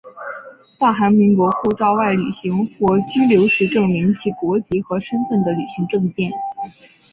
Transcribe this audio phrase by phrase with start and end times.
[0.79, 6.31] 大韩民国护照外旅行或居留时证明其国籍和身份的旅行证件。